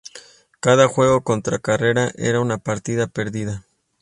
[0.61, 3.63] Cada juego contra Carrera, era una partida perdida.